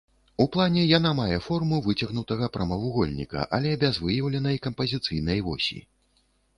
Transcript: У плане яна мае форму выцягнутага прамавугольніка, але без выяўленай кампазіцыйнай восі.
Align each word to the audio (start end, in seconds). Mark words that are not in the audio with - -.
У 0.43 0.45
плане 0.53 0.85
яна 0.97 1.11
мае 1.19 1.35
форму 1.49 1.77
выцягнутага 1.89 2.49
прамавугольніка, 2.57 3.47
але 3.59 3.77
без 3.87 4.03
выяўленай 4.09 4.61
кампазіцыйнай 4.69 5.39
восі. 5.53 5.85